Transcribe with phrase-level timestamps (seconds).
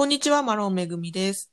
[0.00, 1.50] こんにちは、マロンめぐみです。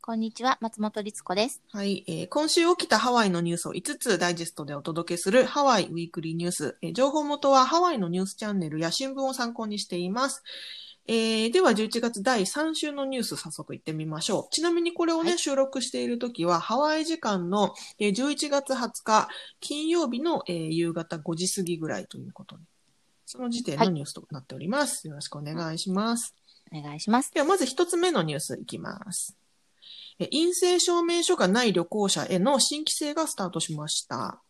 [0.00, 1.60] こんにちは、松本律子です。
[1.72, 6.78] はい、えー今週起きたハワイのニュースを5つダイジェストでお届けするハワイウィークリーニュース。
[6.80, 10.42] えー情報元はハワイのニュースチャンネルや新聞を参考にしています。
[11.06, 14.54] えーでは11月第3週のニュース早速行ってみましょう。
[14.54, 19.28] ちなみにこれをね、はい収録している時はハワイ時間の、えー11月20日
[19.60, 22.62] 金曜日の、えー夕方5時過ぎぐらいということで、
[23.26, 25.06] その時点のニュースとなっております。
[25.06, 26.34] よろしくお願いします。
[26.72, 27.32] お願いします。
[27.32, 29.36] では、まず一つ目のニュースいきます。
[30.18, 34.42] え陰性証明書がない旅行者への新規制がスタートしました。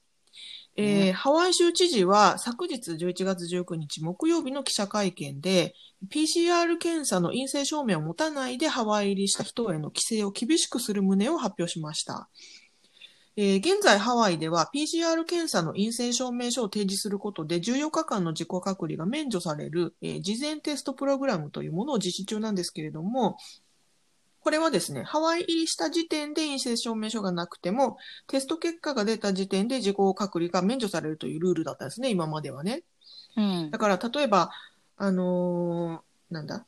[0.77, 5.75] えーねハワイ州知事は昨日11月19日木曜日の記者会見で
[6.09, 12.29] PCR 検査の陰性証明を持たないでハワイ入りした人への規制を厳しくする旨を発表しました。
[13.37, 23.37] えー現在ハワイでは PCR 検査の陰性証明書を提示することで14日間の自己隔離が免除される、えー事前テストプログラムというものを実施中なんですけれども、
[24.41, 32.83] これはですね、ハワイ入りした時点で陰性証明書がなくても、テスト結果が出た時点で自己隔離が免除されるというルールだったんですね、今まではね。
[33.37, 33.79] うんだ。
[33.79, 34.51] から、例えば、
[34.97, 36.67] あのーなんだ、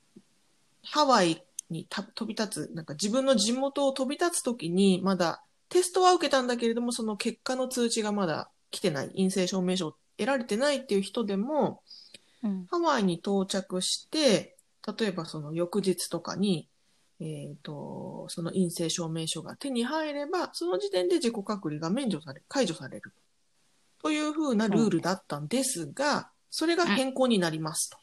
[0.83, 11.83] ハワイにた飛び立つ、なんか自分の地元を飛び立つときに、まだテストは受けたんだけれども、その結果の通知がまだ来てない、陰性証明書を得られてないっていう人でも、
[12.43, 12.67] うん。
[12.71, 14.57] ハワイに到着して、
[14.99, 16.69] 例えばその翌日とかに、
[17.21, 23.13] えっ、と、その陰性証明書が手に入れば、その時点で自己隔離が免除され、解除される。
[24.03, 27.99] というふうなルールだったんですが、それが変更になりますと。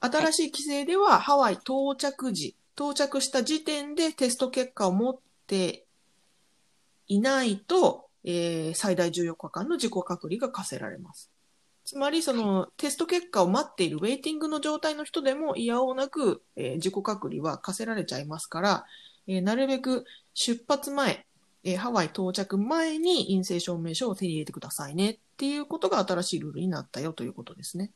[0.00, 5.86] 新しい規制では、ハワイ到着時、到着した時点でテスト結果を持って
[7.08, 11.30] いないと、えー最大14日間の自己隔離が課せられます。
[11.84, 18.86] つまり、その、テスト結果を待っているウェイティングの状態の人でも、いやおうなく、えー自己隔離は課せられちゃいますから、
[19.26, 21.26] えーなるべく出発前、
[21.64, 27.90] えーハワイ到着前に陰性証明書を手に入れてくださいねっていうことが新しいルールになったよということですね。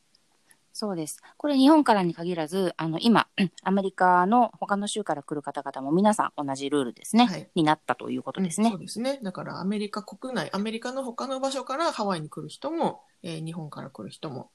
[0.74, 1.20] そうです。
[1.36, 3.28] これ日本からに限らず、あの、今、
[3.62, 7.26] アメリカの他の州から来る方々も皆さん同じルールですね。
[7.26, 8.80] はいになったということですねうんそう。
[8.80, 9.20] ですね。
[9.22, 14.50] だからアメリカ国内、アメリカの他の場所からハワイに来る人も、えー日本から来る人も、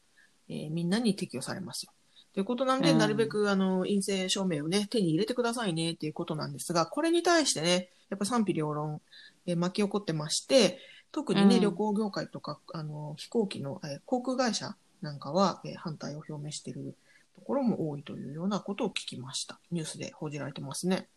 [0.49, 1.91] えーみんなに適用されますよ。
[2.33, 9.01] ということなんで、うんなるべくあの陰性証明をね、手に入れてくださいねっていうことなんですが、これに対してね、やっぱ賛否両論、
[9.45, 10.79] えー巻き起こってまして、
[11.11, 16.95] 特にね、うん旅行業界とか、あの、飛行機の、えー航空会社なんかは、えー反対を表明している
[17.35, 19.59] ところも多いというようなことを聞きました。
[19.71, 21.07] ニュースで報じられてますね。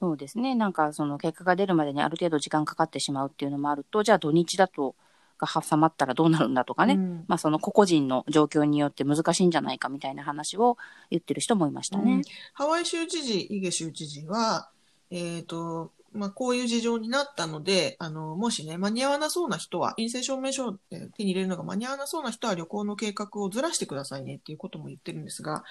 [0.00, 0.54] そうですね。
[0.54, 4.94] なんか、その結果が出るまでにある程度時間かかってしまうっていうのもあると、じゃあ土日だと、
[5.38, 6.94] が挟まったらどうなるんだとかね。
[6.94, 10.76] うんまあ、その個々人の状況によって難しいんじゃないかみたいな話を
[11.10, 12.22] 言ってる人もいましたうんね。
[12.52, 14.70] ハワイ州知事、イゲ州知事は、
[15.10, 25.64] えっ、と、まあ、こういう事情になったので、あの、もしね、間に合わなそうな人は、陰性証明書をえー手に入れるのが間に合わなそうな人は旅行の計画をずらしてくださいねっていうことも言ってるんですが、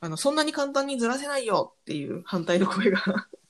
[0.00, 3.00] あの、そんなに簡単にずらせないよっていう反対の声が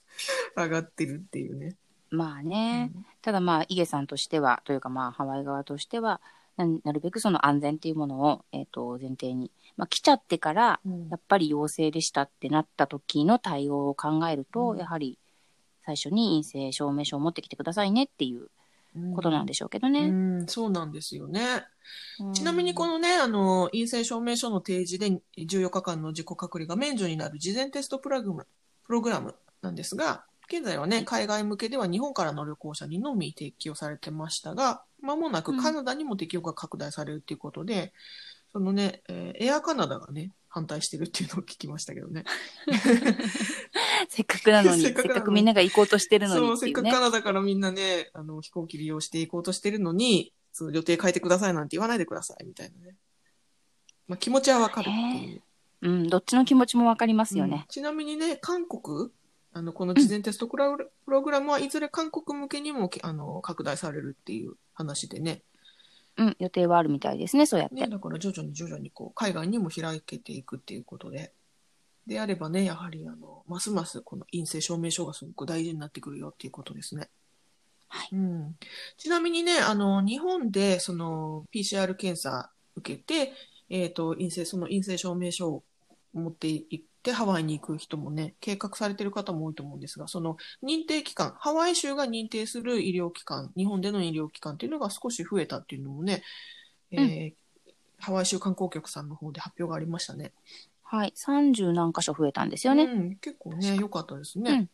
[0.56, 1.76] 上がってるっていうね。
[2.10, 2.92] まあね。
[3.22, 6.20] ただまあ、イゲさんとしては、というかまあ、ハワイ側としては、
[6.56, 9.50] ななるべくその安全っていうものを、えっ、と、前提に。
[9.76, 15.18] まあ、来ちゃってから、うんやっぱり陽性でしたってなった時の対応を考えると、うんやはり、
[15.86, 18.48] 最初に陰性証明書を持ってきてくださいねっていう
[19.14, 20.08] ことなんでしょうけどうね。
[20.08, 21.64] ん、そうなんですよね。
[22.19, 28.47] うんちなみにこのね、あの、陰性証明書の提示で14日間の自己隔離が免除になる事前テストプログラム
[28.84, 37.92] プログラムなんですが、現在はね、海外向けでは日本からの旅行者にのみ適用されてましたが、間もなくカナダにも適用が拡大されるっていうことで、
[38.53, 42.24] そのね、えーエアカナダがね、反対してるっていうのを聞きましたけどね。
[44.09, 47.01] せっかくなのに、せせっっかくみんなが行こうとしてるのにっていうねせっかくカ。
[47.01, 52.97] ナダからみんなね、あの、飛行機利用していこうとしてるのに、そう予定変えてくださいなんて言わないでください、みたいなね。
[54.09, 55.43] まあ、気持ちはわかるっていう。
[55.83, 57.67] うん、どっちの気持ちもわかりますようんね。
[57.69, 59.11] ちなみにね、韓国、
[59.53, 65.42] あの、この事前テストプログプログラムはいずれ韓国向けにも、あの、拡大されるっていう話でね。
[66.16, 67.75] うん、予定はあるみたいですね、そうやって。
[67.75, 71.33] ね、だから徐々に徐々にこう、海外にも開けていくっていうことで。
[72.06, 77.08] であればね、やはりあの、ますますこの陰性証明書がすごく大事になってくるよっていうことですね。
[77.88, 78.56] はいうん。
[78.97, 83.32] ちなみにね、あの、日本でその PCR 検査受けて、
[83.68, 85.64] えっ、と、陰性、その陰性証明書を
[86.12, 96.22] 持って行ってハワイに行く人もね、計画されてる方も多いと思うんですが、その認定機関、ハワイ州が認定する医療機関、日本での医療機関っていうのが少し増えたっていうのもね、
[96.92, 97.32] えー
[97.98, 100.32] ハワイ州観光局さんの方で発表がありましたね。
[100.88, 101.12] はい。
[101.16, 102.84] 30何箇所増えたんですよね。
[102.84, 104.68] うん、結構ね、良かったですね。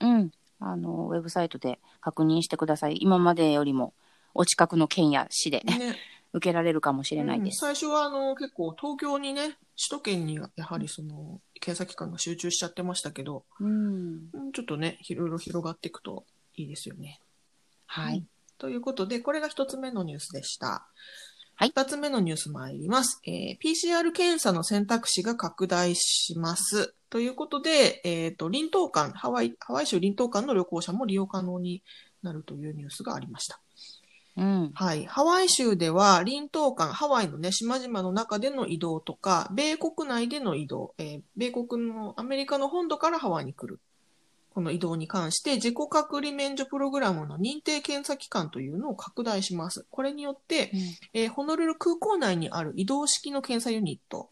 [0.00, 0.30] うん。
[0.60, 2.98] あの、ウェブサイトで確認してください。
[3.00, 3.92] 今までよりも
[4.32, 5.96] お近くの県や市でね、
[6.32, 7.64] 受けられるかもしれないです。
[7.64, 9.58] うん最初はあの結構東京にね、首
[9.90, 14.30] 都圏にやはりその検査機関が集中しちゃってましたけど、うん。
[14.32, 16.24] うんちょっとね、いろいろ広がっていくと
[16.54, 17.20] いいですよね。
[17.86, 18.24] はい。
[18.58, 20.88] ということで、これが一つ目のニュースでした。
[21.58, 23.18] はい二つ目のニュース参ります。
[23.24, 26.94] えー PCR 検査の選択肢が拡大します。
[27.08, 31.82] ということで、えっ、と、臨島間、ハワイ、ハワイ州臨島間の旅行者も利用可能に
[32.22, 33.58] なるというニュースがありました。
[34.36, 34.70] うん。
[34.74, 35.06] はい。
[35.06, 43.80] ハワイ州では、臨島間、ハワイのね、島々の中での移動とか、米国内での移動、えー米国のアメリカの本土からハワイに来る。
[44.56, 49.84] この移動に関して、自己隔離免除プログラムの認定検査機関というのを拡大します。
[49.90, 50.72] これによって、
[51.12, 54.30] えーホノルル空港内にある移動式の検査ユニット。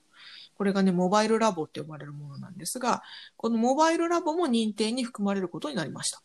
[0.56, 3.02] これがね、モバイルラボって呼ばれるものなんですが、
[3.36, 6.22] このモバイルラボも認定に含まれることになりました。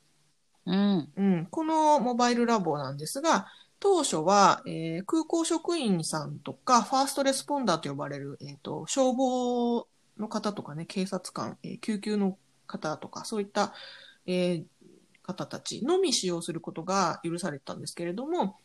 [0.65, 1.09] うん。
[1.17, 3.47] うん、このモバイルラボなんですが、
[3.81, 9.85] 当初は、えー空港職員さんとか、ファーストレスポンダーと呼ばれる、えーと、消防
[10.17, 12.37] の方とかね、警察官、えー救急の
[12.69, 13.73] 方とか、そういった、
[14.25, 14.63] えー
[15.29, 18.57] 方たちのみ使用することが許されてたんですけれども、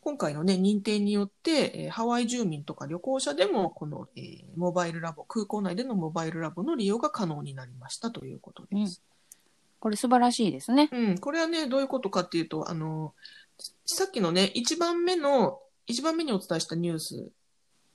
[0.00, 9.02] 今回のね、認定によって、えーハワイ住民とか旅行者でも、この、えーモバイルラボ、空港内でのモバイルラボの利用が可能になりましたということです。
[9.78, 10.88] これ素晴らしいですね。
[10.90, 13.14] うん、これはね、どういうことかっていうと、あの、
[13.84, 17.28] さっきのね、一番目の、一番目にお伝えしたニュース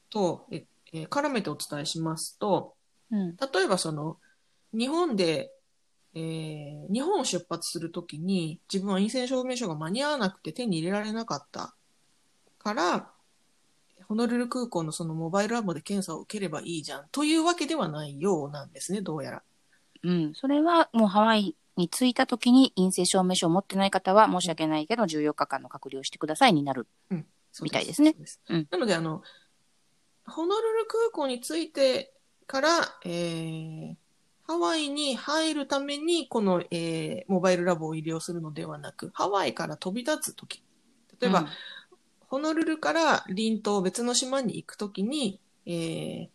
[0.09, 0.63] と、え、
[0.93, 2.75] え絡めてお伝えしますと、
[3.11, 3.35] うん。
[3.35, 4.17] 例えばその、
[4.73, 5.51] 日本で、
[6.13, 11.73] えー日本を出発するときに、自分は陰性証明書が間に合わなくて手に入れられなかった
[12.59, 13.11] から、
[14.07, 19.43] ホノルル空港のそのモバイルラボで検査を受ければいいじゃんというわけではないようなんですね、どうやら。
[20.03, 20.33] うん。
[20.35, 26.87] それはもうハワイに着いた時に陰性証明書を持ってない方は申し訳ないけど14日間の隔離をしてくださいになる。
[27.53, 28.15] そうみたいですね
[28.49, 29.23] うんなので、あの、
[30.25, 32.13] ホノルル空港に着いて
[32.47, 32.69] から、
[33.05, 33.95] えー
[34.51, 40.61] ハワイに入るために、この、えーモバイルラボを利用するのではなく、ハワイから飛び立つとき、
[41.21, 41.47] 例えば、うん。
[42.27, 46.27] ホノルルから隣島別の島に行くときに、えー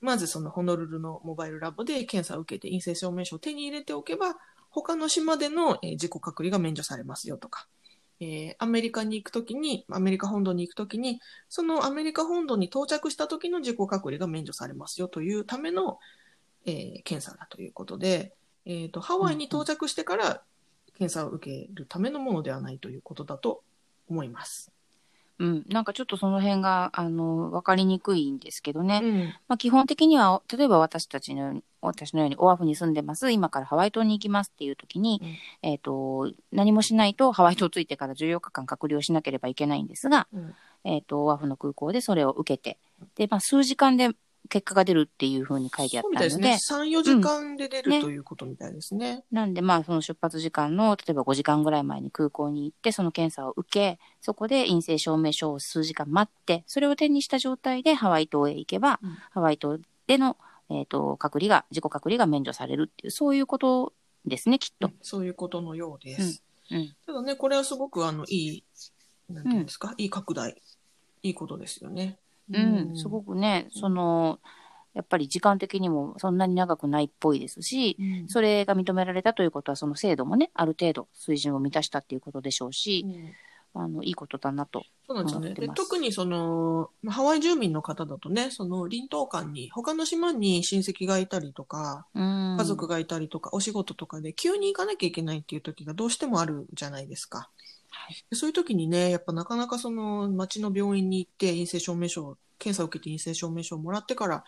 [0.00, 4.36] まずそのホノルルのモバイルラボで検査を受けて陰性証明書を手に入れておけば、
[4.70, 7.68] 他の島での、えー自己隔離が免除されますよとか、
[8.20, 11.20] えーアメリカに行くときに、アメリカ本土に行くときに、
[11.50, 15.98] そのアメリカ本土に到着した時の自己隔離が免除されますよというための、
[16.66, 18.34] えー検査だということで、
[18.66, 20.42] えーと、ハワイに到着してから
[20.98, 23.62] 検査を受けるためのものではないということだと
[24.08, 24.70] 思います。
[25.40, 25.64] うん。
[25.68, 29.00] なんかちょっとその辺が、あの、わかりにくいんですけどね。
[29.02, 29.18] うん。
[29.48, 35.20] まあ、基本的には、例えば私たちのように、私のようにオアフに住んでます、今からハワイ島に行きますっていう時に、
[35.62, 40.54] うんえっ、と、何もしないとハワイ島着いてから14日間隔離をしなければいけないんですが、うん
[40.84, 42.78] えっ、と、オアフの空港でそれを受けて、
[43.14, 44.10] で、まあ、数時間で
[44.48, 46.58] 結果が出るっていうふうに書いてあったので、たいですね。
[46.68, 49.24] 3、4時間で出る、ねということみたいですね。
[49.30, 60.36] なんで、まあ、その出発時間の、例えば5時間ぐらい前に空港に行って、その検査を受け、そこで陰性証明書を数時間待って、それを手にした状態でハワイ島へ行けば、うんハワイ島での、
[60.70, 63.92] えっ、と、隔離が、自己隔離が免除されるっていう、そういうこと
[64.24, 64.90] ですね、きっと。
[65.02, 66.42] そういうことのようです。
[66.70, 66.94] うん。
[67.06, 68.64] ただね、これはすごくあのいい、
[69.28, 70.60] なんていうんですか、いい拡大、
[71.22, 72.18] いいことですよね。
[72.52, 74.40] うん、すごくね、その、
[74.94, 78.28] やっぱり時間的にもそんなに長くないっぽいですし、うん。
[78.28, 83.32] それが認められたということは、その制度もね、ある程度水準を満たしたっていうことでしょうし、うん
[83.74, 84.84] あの、いいことだなと。
[85.06, 85.54] そうなんですよね。
[85.54, 92.56] で特にその、まあハワイ住民の方だとね、その臨島間に、他の島に親戚がいたりとか、うん。
[92.58, 97.38] 家族がいたりとか、お仕事とかで急に行かなきゃいけないっていう時がどうしてもあるじゃないですか。
[97.90, 104.44] はいでそういう時にね、やっぱなかなかその町の病院に行って陰性証明書を、検査を受けて陰性証明書をもらってから、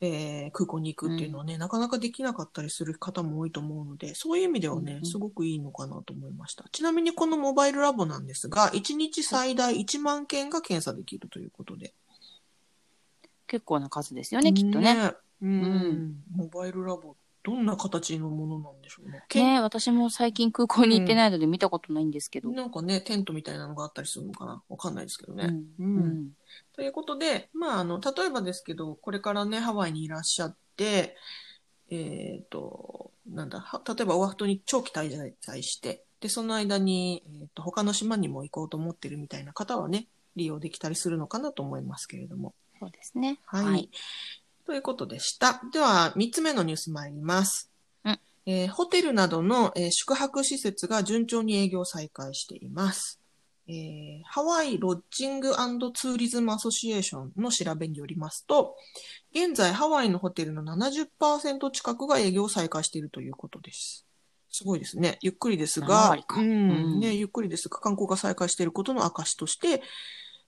[0.00, 6.64] えー空港に行くっていうのはね、なかなかできなかったりする方も多いと思うので、そういう意味ではね、うんうんすごくいいのかなと思いました。
[6.72, 11.94] ちなみにこのモバイルラボなんですが、1日最大1万件が検査できるということで。
[13.46, 15.14] 結構な数ですよね、きっとね。
[15.42, 15.60] うん。
[15.60, 19.22] んモバイルラボ、どんな形のものなんでしょうね。
[19.34, 22.50] ね私も最近空港に行ってないので見たことないんですけど。
[22.50, 25.44] なんかね、テントみたいなのがあったりするのかなわかんないですけどね。
[25.44, 26.30] うんううんん。
[26.76, 31.16] ということで、まあ、あの、例えばですけど、これからね、ハワイにいらっしゃって、
[31.90, 40.06] えっ、と、なんだ、は例えばオアフ島に長期滞在して、で、その間に、えっ、と、他の島にも行こうと思ってるみたいな方はね、
[40.36, 42.54] 利用できたりするのかなと思いますけれども。
[42.78, 43.38] そうですね。
[43.46, 43.88] はい。
[44.66, 45.62] ということでした。
[45.72, 47.70] では、3つ目のニュース参ります。
[48.04, 53.18] うんえーホテルなどの、えー宿泊施設が順調に営業再開しています。
[53.68, 55.52] えーハワイロッジング
[55.94, 58.76] ツーリズムアソシエーションの調べによりますと、
[59.32, 64.06] 現在ハワイのホテルの70%近くが営業再開しているということです。
[64.50, 65.18] すごいですね。
[65.20, 69.82] ゆっくりです7がうんうんね、ゆっくりですが、観光が再開していることの証として、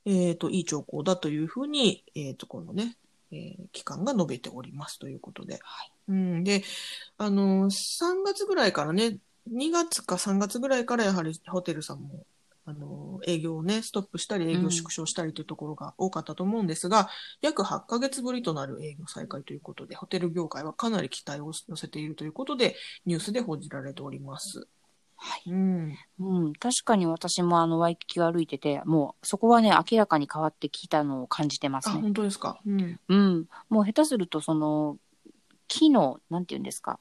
[0.07, 2.97] えっ、と、いい兆候だというふうに、えっ、と、このね、
[3.31, 5.59] えー機関が述べておりますということで。
[5.63, 6.65] はいうん、で、
[7.19, 9.19] あのー、3月ぐらいからね、
[9.53, 12.25] 2月か3月ぐらいからやはりホテルさんも、
[12.69, 17.09] あのー、営業をね、ストップしたり営業縮小したりというところが多かったと思うんですが、
[17.41, 24.69] 約8ヶ月ぶりとなる営業再開ということで、ホテル業界はかなり期待を寄せているということで、ニュースで報じられております。
[25.17, 25.51] はい。
[25.51, 25.99] うん。
[26.19, 32.03] うん、確かに私もあのワイキキを歩いてて、もうそこはね、明らかに変わってきたのを感じてまあ、すね。
[32.03, 32.61] 本当ですか。
[32.67, 33.01] うん。
[33.09, 33.47] うん。
[33.71, 34.99] もう下手すると、その、
[35.69, 37.01] 木の、なんていうんですか、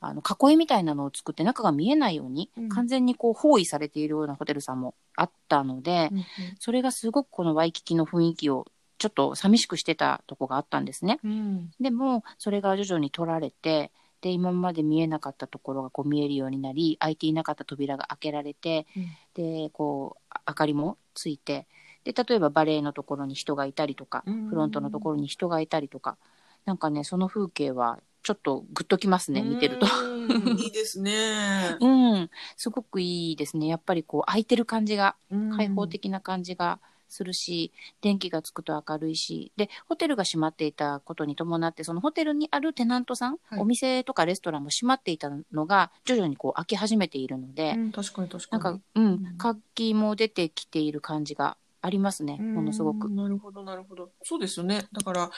[0.00, 6.24] あの、囲いみたいなのを作って中が見えないように、うん完全にこう包囲されているようなホテルさんもあったので、うん
[6.58, 8.66] それがすごくこのワイキキの雰囲気を
[8.98, 11.18] ちょっと寂しくしてたとこがあったんですね。
[11.22, 11.70] うん。
[11.80, 21.66] でも、それが徐々に取られて、で、今まで見えなかったところがこう見えるようになり、開いていなかった扉が開けられて、うんで、こう、あ明かりもついて、
[22.04, 26.16] で、例えばバレエのところに人がいたりとか、うんフロントのところに人がいたりとか、
[26.64, 29.86] なんかね、その風景はちょっっとグッときますね、見てると。
[29.86, 31.76] う んいいですね。
[31.80, 33.68] うん、すごくいいですね。
[33.68, 48.64] やっぱりこう、空いてる感じが、うん開放的な感じがするし、電気がつくと明るいし、で、ホテルが閉まっていたことに伴って、そのホテルにあるテナントさん、はいお店とかレストランも閉まっていたのが、徐々にこう、開き始めているので、うん、確かに確かに。
[48.64, 53.14] なんか、うんうん、活気も出てきている感じがありますね、ものすごくうん。
[53.14, 54.10] なるほど、なるほど。
[54.24, 54.88] そうですよね。
[54.90, 55.30] だから、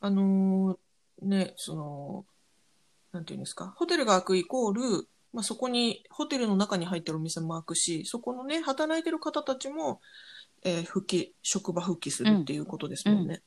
[0.00, 0.78] あのー
[1.22, 2.24] ね、その、
[3.12, 10.00] なんていうんですか、ホテルが開くイコール、まあ、そこに、ホテルの中に入ってるお店も開くし、そこのね、働いてる方たちも、
[10.64, 13.42] えー復帰、職場復帰するっていうことですもんね。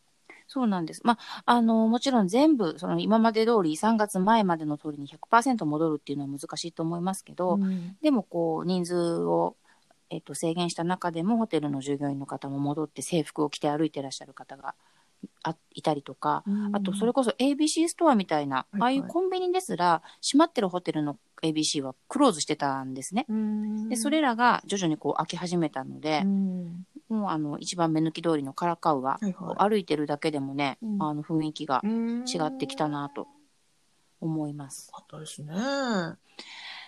[0.48, 1.02] そうなんです。
[1.04, 9.56] まあ、あの、もちろん全部、その今まで通り3月前までの通りに100%戻るっていうのは難しいと思いますけど、うんでもこう、人数を、
[10.10, 14.76] えっと、制限した中でも、ホテルの従業員の方も戻って制服を着て歩いてらっしゃる方が
[15.44, 23.26] あいたりとか、あと、それこそ ABC ストアみたいな、はいああいうコンビニですら、閉まってるホテルの ABC はクローズしてたんですね。
[23.30, 23.90] うん。
[23.90, 26.86] で、それらが徐々にこう開き始めたのでう、ん。
[27.10, 29.20] もうあの、一番目抜き通りのカラカウアは
[29.58, 31.04] 歩いてるだけでもね、うん。
[31.04, 32.26] あの、雰囲気がうん。
[32.26, 33.28] 違ってきたなと
[34.20, 34.92] 思います。
[35.20, 35.54] ですね。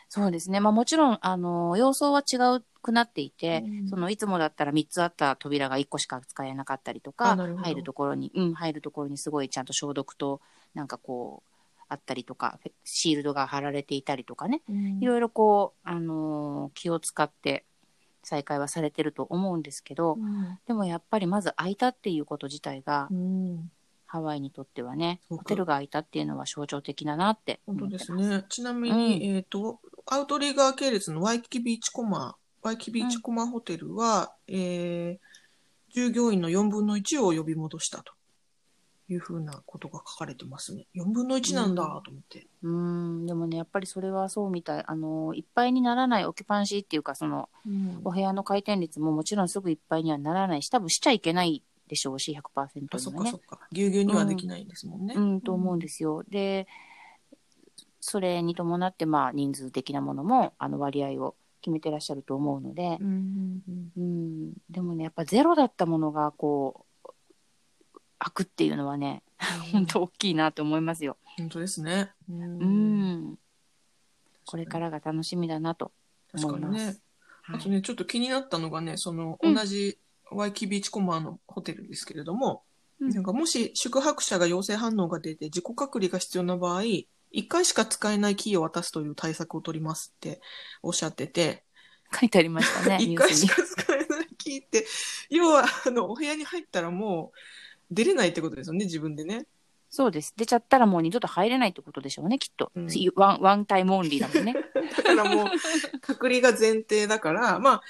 [0.09, 0.59] そうですね。
[0.59, 3.87] まあもちろん、あの、様相は違うくなっていて、うん。
[3.89, 10.41] そのいつもだったら3つあった扉が1個しか使えなかったりとあか、入るところに、うん、入るところにすごいちゃんと消毒と、
[10.73, 11.49] なんかこう、
[11.89, 14.61] あったりとか、シールドが貼られていたりとかね、
[15.01, 17.65] いろいろこう、あのー気を使って
[18.23, 20.59] 再開はされてると思うんですけど、うん。
[20.67, 23.71] でもやっぱりまず開いたっていうこと自体が、うん。
[24.05, 27.87] ハワイにとってはね、ホテルが開いたっていうのは象徴的だなって本当。
[27.87, 28.45] ですね。
[28.47, 35.37] ちなみに、えっ、と、アウトリーガー系列のワイキキビーチコマ、ワイキキビーチコマホテルは、えー
[35.89, 38.13] 従業員の4分の1を呼び戻したと
[39.09, 40.85] いうふうなことが書かれてますね。
[40.95, 42.45] 4分の1なんだと思って。
[42.61, 44.83] うーん、でもね、やっぱりそれはそうみたい。
[44.85, 53.39] あの、いっぱいにならないオキュパンシーっていうか、その、うんお部屋の回転率ももちろんすぐいっぱいにはならないし、多分しちゃいけないでしょうし、100%あ、そっかそっ。
[53.39, 53.59] か。
[53.71, 55.15] ぎゅうぎゅうにはできないんですもんね。
[55.15, 56.23] うん、と思うんですよ。
[56.29, 56.67] で、
[58.09, 67.09] それに伴って、まあ、人数的なものも、あの、割合を決めてらっしゃると思うのでう、んうんうん、でもね、やっぱゼロだったものが、こう、
[68.17, 71.17] 開くっていうのはね、うん本当大きいなと思いますよ。
[71.37, 72.11] 本当ですね。
[72.29, 73.39] ううんん。
[74.45, 75.91] これからが楽しみだなと
[76.31, 76.85] 確かにね。
[77.43, 77.55] はい。
[77.57, 79.99] あとね、ちょっと気になったのがね、その、うん同じ
[80.31, 82.63] ワイキキビーチコマーのホテルですけれども、
[83.01, 86.83] うんなんかもし宿泊者が陽性反応が出て自己隔離が必要な場合、
[87.33, 90.41] 1回しか使えないキーを渡すという対策を取りますって
[90.81, 91.63] おっしゃってて、
[92.13, 93.49] 書いてありましたね、1ニュースに。
[93.49, 94.85] 回しか使えないキーって、
[95.29, 97.37] 要は、あの、お部屋に入ったらもう
[97.91, 99.45] 出れないってことですよね、自分でね。
[99.89, 100.33] そうです。
[100.35, 102.71] 出ちゃったらもう二度と入れないってことでしょうね、きっと。
[102.75, 104.53] うん one、one time only だもんね。
[104.97, 105.47] だからもう、
[106.01, 107.81] 隔離が前提だから、まあ、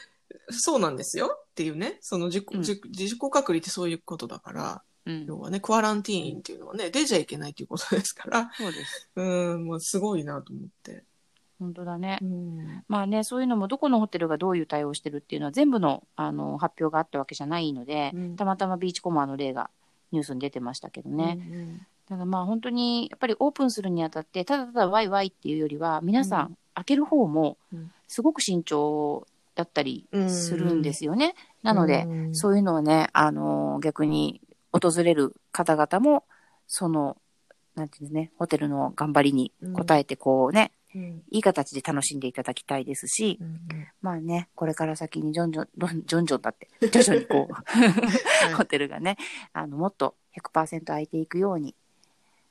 [0.50, 4.82] そうなんですよっていうね、その自己,、うん自自己隔離ってそういうことだから、うん。
[5.28, 9.10] 要はね、クアランティーンっていうのはね、出ちゃいけないっていうことですから、そうです。
[9.16, 11.04] うん、もうすごいなと思って。
[11.60, 12.26] 本当だねう。
[12.26, 19.70] ん、まあね、そういうのもどこのホテルがどういう対応をしてるっていうのは全部のあの発表があったわけじゃないので、うんたまたまビーチコマの例が
[20.12, 21.40] ニュースに出てましたけどね。
[22.10, 31.34] だからまあ本当にやっぱりオープンするにあたってただただワイワイっていうよりは皆さん、うん開ける方もうんすごく慎重だったりうんするんですよね。
[31.64, 34.42] なので、うんそういうのをね、あの逆に
[34.80, 36.24] 訪れる方々も
[36.68, 37.18] その
[37.76, 41.24] なんていうんですねホテルの頑張りに応えてこうね、うん。
[41.32, 43.60] いい形で楽しんでいただきたいですし、うん
[44.02, 45.68] まあね、これから先にジョンジョン、
[46.06, 47.54] ジョンジョンだって、徐々にこう、
[48.56, 49.18] ホテルがね、
[49.54, 51.76] あの、もっと100%空いていくように、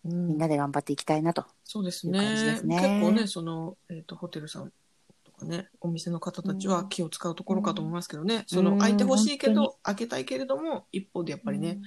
[0.04, 0.28] うん。
[0.28, 1.44] みんなで頑張っていきたいなと。
[1.64, 2.56] そうですね。
[2.56, 2.76] すね。
[2.76, 4.72] 結構ねその、えー、とホテルさん
[5.24, 11.80] とかねお店の方たちは気を使うところかと思いますけどね、その開いてほしいけど開けたいけれども一方でやっぱりね、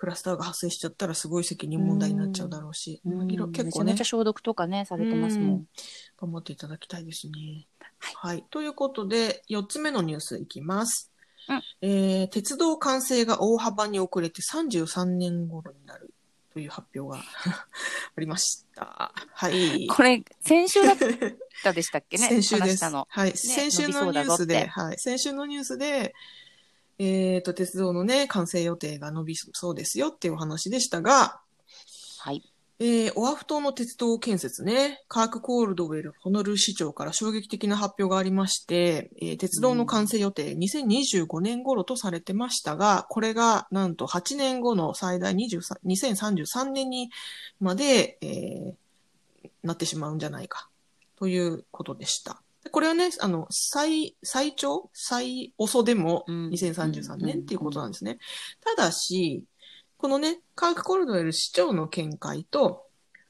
[0.00, 5.64] クラスターが発生しちゃったらすごい責任問題になっちゃうだろうし、うん、結構ねめちゃめちゃ消毒とかね、されてますもん。
[6.18, 7.66] 頑張っていただきたいですね。
[8.14, 8.42] はい。
[8.48, 11.12] ということで、4つ目のニュースいきます。
[11.48, 16.14] うんえー鉄道完成が大幅に遅れて33年頃になる
[16.54, 17.22] という発表が
[18.16, 19.12] ありました。
[19.14, 19.86] はい。
[19.86, 20.96] これ、先週だっ
[21.62, 22.26] たでしたっけね？
[22.40, 22.62] 先週です。
[22.62, 23.06] 話したの。
[23.10, 23.36] はい。
[23.36, 24.98] 先週のニュースで、はい。
[24.98, 26.14] 先週のニュースで、
[27.02, 31.40] えっ、と、鉄道のね、完成予定が伸びそうですよっていうお話でしたが、
[32.18, 32.42] はい。
[32.78, 47.10] えー、オアフ島の鉄道建設ね、カーク・コールドウェル・ホノルル市長から衝撃的な発表がありまして、えー鉄道の完成予定、2025年頃とされてましたが、これがなんと8年後の最大23 2033年に
[47.60, 48.74] まで、えー
[49.62, 50.68] なってしまうんじゃないか、
[51.16, 52.42] ということでした。
[52.64, 54.90] でこれはね、あの、最、最長？
[54.92, 58.18] 最遅でもうん2033年っていうことなんですね。
[58.76, 59.44] ただし、
[59.96, 62.86] このね、カーク・コルドウェル市長の見解と、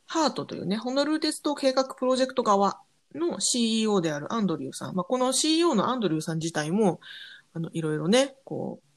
[0.07, 2.81] ハートというね、ホノルル鉄道計画プロジェクト側
[3.15, 4.95] の CEO であるアンドリューさん。
[4.95, 7.01] まあ、この CEO のアンドリューさん自体も、
[7.55, 8.90] あの、いろいろね、こう、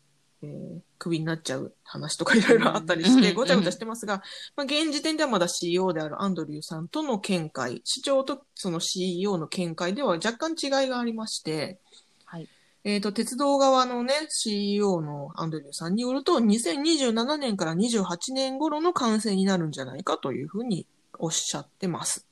[0.43, 4.21] えー、クビになっちゃう話とかいろいろあったりして、うんごちゃごちゃしてますが、
[4.57, 11.79] まあ、現時点ではまだ CEO であるアンドリューさんとの見解、市長とその CEO の見解では若干違いがありまして、
[12.25, 12.47] はい。
[12.83, 20.85] えっ、と、鉄道側のね、CEO のアンドリューさんによると、2027年から28年頃の完成になるんじゃないかというふうに
[21.17, 22.27] おっしゃってます。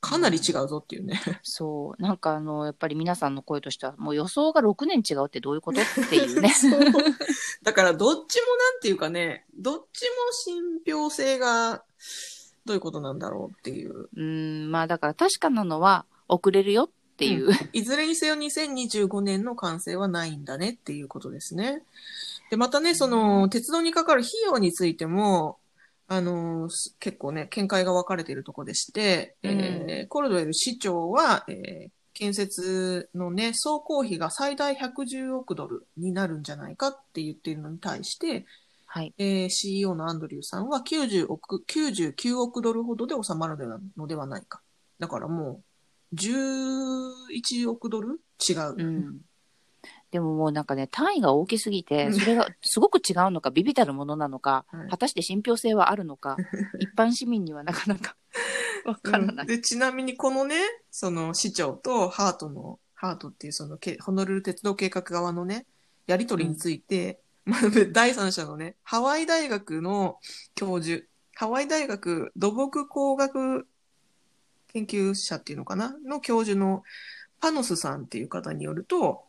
[0.00, 1.20] かなり違うぞっていうね。
[1.42, 2.02] そう。
[2.02, 5.80] なんかあの、やっぱり皆さんの声としては、もう予想が6年違うってどういうこと？
[5.80, 6.50] っていうね。
[6.54, 6.80] そう
[7.62, 11.82] だから、どっちもなんていうかね、どっちも信憑性が、
[12.64, 14.08] どういうことなんだろうっていう。
[14.14, 17.50] うん、まあだから確かなのは、遅れるよっていう。
[17.72, 21.82] いずれにせよ2025年の完成はないんだねっていうことですね。
[22.50, 25.58] で、またね、その、鉄道にかかる費用についても、
[26.10, 38.44] あの、す結構ね、見解が分かれているところでして、えーコルドウェル市長は、えー建設のね、総工費が最大110億ドルになるんじゃないかって言っているのに対して、
[38.86, 39.14] はい。
[39.18, 43.56] えー CEO のアンドリューさんは90億、99億ドルほどで収まる
[43.96, 44.62] のではないか。
[44.98, 45.62] だからも
[46.12, 48.20] う、11億ドル？
[48.48, 48.74] 違う。
[48.76, 49.20] うん。
[50.10, 52.14] でももうなんかね、単位が大きすぎて、うん。
[52.14, 54.88] それがすごく違うのか、ビビたるものなのか、はい。
[54.88, 56.36] 果たして信憑性はあるのか、
[56.80, 58.16] 一般市民にはなかなか
[58.86, 59.36] わからない。
[59.40, 59.46] うん。
[59.46, 60.56] で、ちなみにこのね、
[60.90, 65.66] その市長とハートの、ハートっていうそのけホノルル鉄道計画側のね、
[66.06, 67.60] やりとりについて、まあ、
[67.92, 70.18] 第三者のね、ハワイ大学の
[70.54, 73.66] 教授、ハワイ大学土木工学
[74.72, 75.94] 研究者っていうのかな？
[76.04, 76.82] の教授の
[77.40, 79.24] パノスさんっていう方によると、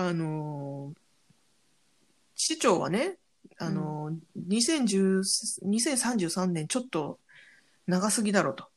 [0.00, 0.98] あのー
[2.40, 3.16] 市長はね、
[3.58, 5.18] あのー2010
[5.66, 7.18] 2033年ちょっと
[7.88, 8.68] 長すぎだろうと。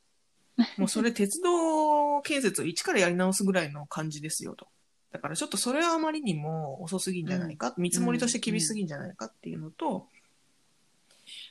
[0.78, 4.68] もうそれ鉄道建設を一からやり直すぐらいの感じですよと。
[5.12, 10.08] だからちょっとそれはあまりにも遅すぎんじゃないか、見積もりとして厳しすぎんじゃないかっていうのと、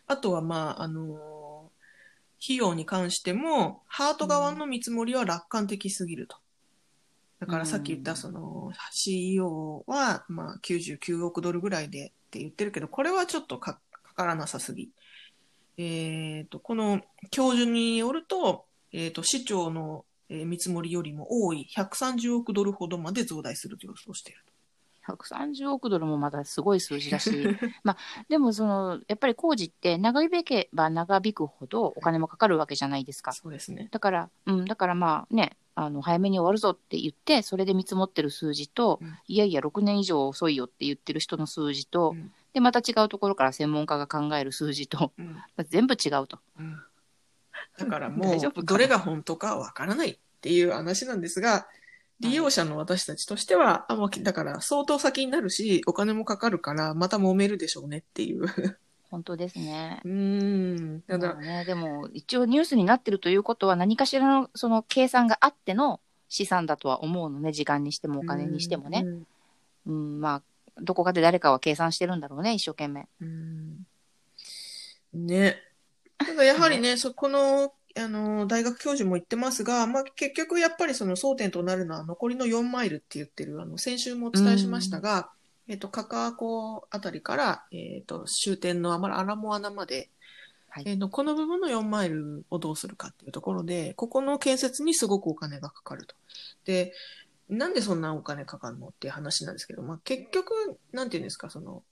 [0.09, 1.70] あとはまあ、あのー
[2.42, 6.38] 費用に関しても、ハート側の見積もりは楽観的すぎると。
[7.40, 14.90] だからさっき言ったその CEO はまあ99億ドルぐらいでって言ってるけど、これはちょっとかかからなさすぎ。
[15.79, 17.00] えっ、と、この
[17.31, 24.44] 教授によると、えっ、と、市長の、えー見積もりよりも多い130億ドルほどまで増大すると予想している。
[25.09, 27.31] 130億ドルもまだすごい数字だし、
[27.83, 27.96] まあ、
[28.29, 33.33] でもその、やっぱり工事って長引けば長引くほどお金もかかるわけじゃないですか。
[33.33, 33.88] そうですね。
[33.90, 39.18] だから、うん、だからまあね、あの、早めに終わるぞって言って、それで見積もってる数字と、うん。
[39.26, 42.33] いやいや、6年以上遅いよって言ってる人の数字と、うん。
[42.52, 45.37] で、また違うところから専門家が考える数字と、うん。
[45.68, 46.38] 全部違うと。
[46.59, 46.80] うん。
[47.78, 51.68] だからもう、 どれが本当かわからないっていう話なんですが、
[52.20, 58.46] 利用者の私たちとしては、あ、もう、だから相当先になるし、お金もかかるから、また揉めるでしょうねっていう。
[59.11, 60.01] 本当ですね。
[60.05, 61.03] うん。
[61.07, 69.27] ただまあ、ね、でも一応ニュースになってるということは何かしらのその計算があっての資産だとは思うのね時間にしてもお金にしてもね、うん
[69.87, 70.42] うんまあ
[70.81, 73.07] どこかで誰かは計算してるんだろうね一生懸命。
[73.20, 73.87] うん
[75.12, 75.57] ね。
[76.18, 85.31] ただやはりね、 そこの、あの、大学教授も言ってますが、まあ、結局やっぱりその争点となるのは残りの4マイルって言ってる、あの、先週もお伝えしましたが、
[85.70, 90.11] えっと、カカア湖あたりから、えっと、終点のアマラアラモアナまで、
[90.68, 90.85] はい。
[90.85, 96.16] えっと、この部分の4マイルをどうするかっていうところで、ここの建設にすごくお金がかかると。
[96.64, 96.92] で、
[97.48, 100.52] なんでそんなお金かかるのっていう話なんですけど、まあ、結局、
[100.90, 101.85] なんていうんですか、その、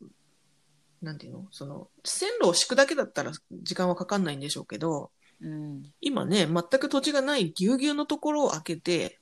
[1.01, 1.47] なんていうの？
[1.53, 3.31] その、線路を敷くだけだったら
[3.62, 5.85] 時間はかかんないんでしょうけど、うん。
[6.01, 9.21] 今ね、全く土地がないぎゅうぎゅうのところを開けて、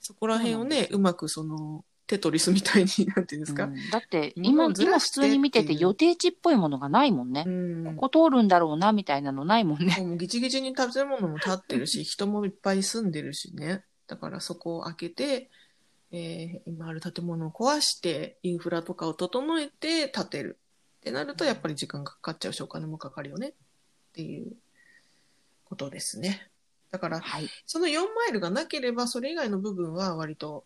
[0.00, 3.64] そこら辺をね、うまくその、テトリスみたいに、なんていうんですか？
[3.64, 7.50] うんだって物今今普通に見てて予定地っぽいものがないもんねう。
[7.50, 7.96] ん。
[7.96, 9.96] ここ通るんだろうなみたいなのないもんね。
[10.00, 13.84] もうギチギチに建物も建ってるし、人もいっぱい住んでるしね。
[14.06, 15.50] だからそこを開けて、
[16.12, 20.58] えー今ある建物を壊して、インフラとかを整えて建てる。
[21.00, 23.48] ってなると、やっぱり時間がかかっちゃうし、お金もかかるよね。
[23.48, 23.52] っ
[24.14, 24.52] ていう
[25.64, 26.48] ことですね。
[26.90, 27.48] だから、はい。
[27.66, 30.64] その4マイルがなければ、それ以外の部分は割と、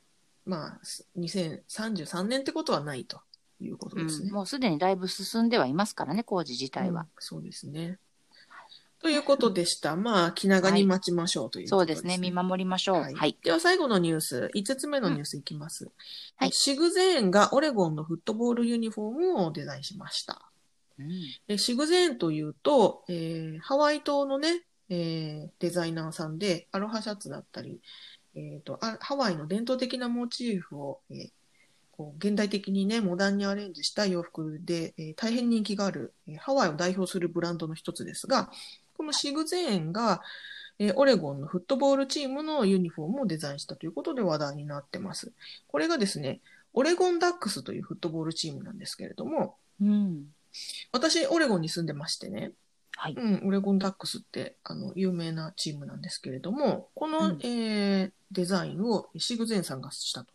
[0.49, 0.81] まあ、
[1.19, 3.21] 2033年ってことはないと
[3.61, 4.29] いうことですね。
[4.29, 7.03] うんもうすでにだいぶ進んではいますからね工事自体は。
[7.03, 7.99] うんそうですね。
[9.01, 9.95] ということでした。
[9.95, 12.03] まあ、気長に待ちましょうということですね。
[12.03, 12.97] そうですね見守りましょう。
[12.97, 13.37] ははいい。
[13.45, 15.91] では最後のニュース、5つ目のニュースいきます。
[16.37, 20.51] はいシグゼーンがオレゴンのフットボールユニフォームをデザインしました。
[20.99, 21.09] うん
[21.47, 27.81] でシグゼーンというと、えーハワイ島のね、えーデザイナーさんで、アロハシャツだったり、
[28.39, 31.29] えーとあハワイの伝統的なモチーフを、えー
[31.91, 38.51] こう現代的にね、モダンにアレンジした洋服で、えー大変人気がある、えーハワイを代表するブランドの一つですが、
[38.97, 40.23] このシグゼーンが、
[40.79, 45.33] えーオレゴンのフットボールチームのユニフォームをデザインしたということで話題になってます。
[45.67, 46.41] これがですね、
[46.73, 50.27] オレゴンダックスというフットボールチームなんですけれども、うん。
[50.93, 52.53] 私、オレゴンに住んでましてね、
[53.01, 53.15] はい。
[53.15, 60.27] うん、オレゴンダックスって、あの、有名なチームなんですけれども、この、うんえーデザインをシグゼンさんがしたと。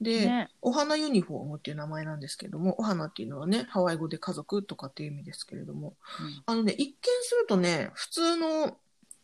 [0.00, 0.48] で、ね。
[0.60, 8.76] お花ユニフォームっていう名前なんですけれども、お花っていうのはね、ハワイ語で家族とかっていう意味ですけれども、うんあのね、一見するとね、普通の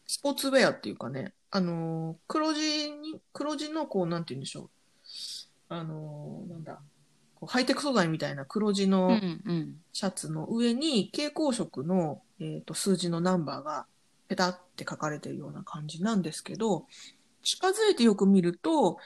[0.06, 4.70] スポーツウェアっていうかね、あのー黒地に、黒地のこう、なんて言うんでしょう。
[5.68, 6.80] あのーなんだ、
[7.34, 9.20] こうハイテク素材みたいな黒地うの。
[9.92, 13.86] シャツの上に蛍光色の、えー、と数字のナンバーが
[14.28, 16.86] ペタって書かれてるような感じなんですけど、
[17.42, 18.98] 近づいてよく見ると、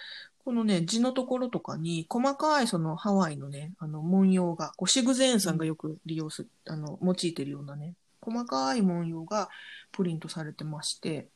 [0.44, 9.49] このね、字のところとかに細かいそのハワイのね、あの文様が、こうシグゼーンさんがよく利用する、あの、用いてるようなね、細かい文様が
[9.92, 11.29] プリントされてまして、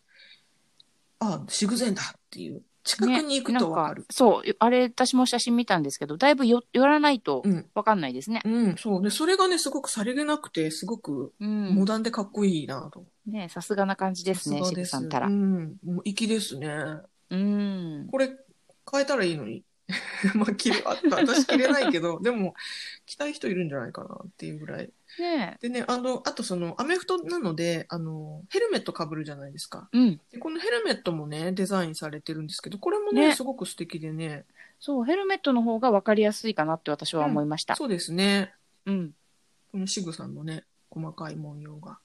[1.20, 4.06] あ、シグゼーンだっていう、近くに行くとわかるねなん。
[4.10, 7.66] そう、あれ、私も写真見たんですけど、だいぶよ寄らないとうん。
[7.74, 8.40] わかんないですね。
[8.44, 9.02] うん、そう。
[9.02, 11.84] で、それがね、すごくさりげなくて、すごくうんモ。
[11.84, 13.04] ダンでかっこいいなと。
[13.26, 15.30] ねさすがな感じですね、さすがですシグさんたらう。
[15.30, 15.76] ん。
[15.84, 16.68] もう粋ですね。
[17.30, 18.08] うん。
[18.10, 18.30] これ、
[18.90, 19.62] 変えたらいいのに。
[20.34, 22.54] まあ、着る、あ私着れないけど、でも、
[23.06, 24.90] 着たい人いるんじゃないかなっていうぐらい。
[25.18, 29.88] ねでね、あの、あとその、アメフトなので、あの、ヘルメット被るじゃないですか。
[29.92, 30.20] うん。
[30.30, 34.44] でこのヘルメットもね、デザインされてるんですけど、これもね、ねすごく素敵でね。
[34.78, 37.74] そう、ヘルメットの方がわかりやすいかなって私は思いました。
[37.74, 38.52] そうですね。
[38.84, 39.14] うん。
[39.72, 41.98] このシグさんのね、細かい文様が。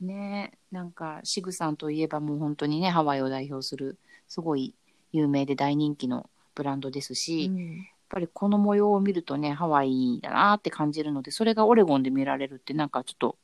[0.00, 4.74] ねなんか、シグさんといえばもう本当にね、ハワイを代表する、すごい
[5.12, 13.38] 有名で大人気のブランドですし、やっうんぱりこの模様を見るとね、ハワイだなって感じるので、それがオレゴンで見られるってなんかちょっと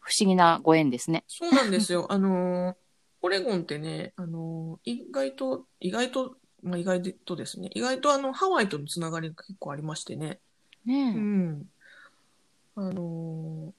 [0.00, 1.24] 不思議なご縁ですね。
[1.26, 2.06] そうなんですよ。
[2.12, 2.76] あのー
[3.22, 10.38] オレゴンってね、あのー意外と、意外と、まあ、意外とですね、意外とあの、ハワイとのつながりが結構ありましてね。
[10.86, 11.68] うねん。
[12.76, 13.72] あのー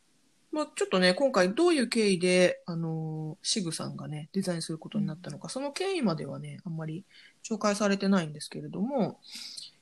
[0.51, 7.03] まあ、ちょっとね、今回どういう経緯で、あのーシグさんがね、デザインすることになったのか、その経緯まではね、あんまり
[7.47, 9.19] 紹介されてないんですけれども、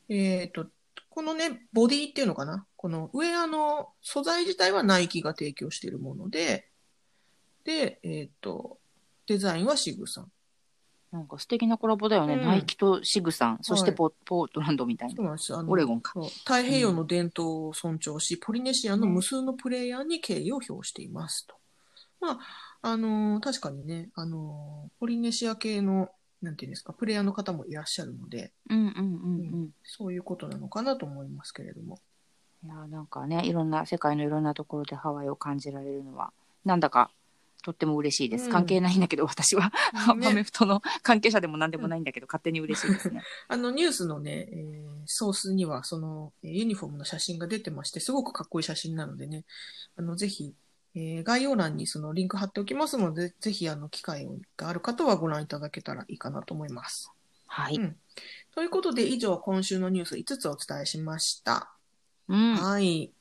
[0.10, 0.65] えっと、
[1.10, 2.65] このね、ボディっていうのかな？
[2.76, 6.67] このウェアの素材自体はナイキが提供しているもので、
[7.63, 8.78] で、えっと、
[9.28, 10.32] デザインはシグさん。
[11.13, 12.34] なんか素敵なコラボだよね。
[12.34, 15.23] うんナイキとシグさん、そしてはいポ,、ポートランドみたいな。
[15.23, 16.13] なオレゴンか。
[16.39, 21.56] 太平洋の伝統を尊重し、ポリネシアの無数のプレイヤーに敬意を表していますと。
[22.19, 22.39] まあ、
[22.82, 26.10] あのー確かにね、あのーポリネシア系の、
[26.43, 28.89] なんていうんですか、プレイヤーの方もいらっしゃるので、うんうんう
[29.65, 31.99] んそういうことなのかなと思いますけれども。
[32.63, 32.69] うん。
[32.69, 36.32] いやなんかねいろんな世界のいろんなところでハワイを感じられるのは
[36.65, 37.12] なんだか
[37.63, 38.51] とっても嬉しいです、うん。
[38.51, 39.71] 関係ないんだけど私は、
[40.17, 40.27] ね。
[40.27, 43.23] アメフトの関係者でも何でもないんだけど、勝手に嬉しいですね。
[43.47, 49.45] あのニュースのね、えーソースにはそのえーユニフォームの写真が出てまして、すごくかっこいい写真なのでね、
[49.97, 50.53] あのぜひ、
[50.95, 54.27] えー概要欄にそのリンク貼っておきますので、ぜひあの機会
[54.58, 57.12] がある方はご覧いただけたらいいかなと思います。
[57.47, 57.95] はい、うん
[58.56, 61.71] ということで以上今週のニュース5つお伝えしました。
[62.27, 63.12] うんはい。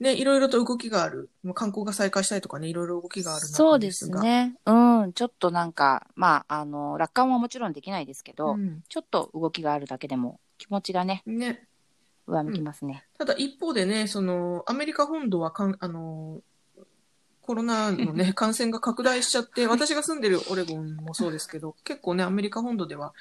[0.00, 1.28] ね、いろいろと動きがある。
[1.54, 11.66] 観光が再開したりとかね、いろいろ動きがあるそうですねうんちょっとなんかまああの楽観はもちろんできないですけど、うんちょっと動きがあるだけでも気持ちがねね。
[12.26, 16.42] 上向きますね、ただ一方でね、その、アメリカ本土はかん、あの、
[17.48, 23.14] コロナのね、 感染が拡大しちゃって、私が住んでるオレゴンもそうですけど、結構ね、アメリカ本土では、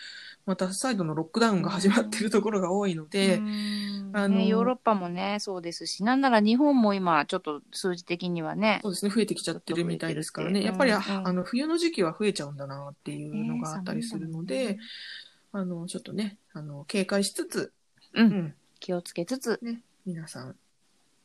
[0.45, 4.09] また再度のロックダウンが始まってるところが多いので、うん。
[4.11, 11.27] あのね、ヨーロッパもねそうですしなんなら日本も今ちょっと数字的にはねそうですね、増えてきちゃってるみたいですからね、やっぱり、うんうん。
[11.27, 14.77] あの、冬の時期は増えちゃうんだなっていうのがあったりするので、
[15.53, 17.71] あの、ちょっとね、あの、警戒しつつ、
[18.13, 18.27] うん。
[18.27, 19.59] うん、気をつけつつ。
[19.61, 20.55] ね、皆さん、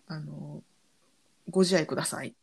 [0.06, 0.62] あの、
[1.48, 2.34] ご自愛ください。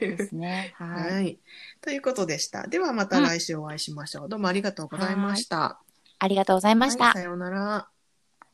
[0.00, 1.38] ですねはい、はい。
[1.80, 2.66] ということでした。
[2.66, 4.28] ではまた来週お会いしましょう。
[4.28, 5.80] どうもありがとうございました。
[6.18, 7.88] ありがとうございました、はいさようなら。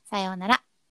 [0.08, 0.65] さようなら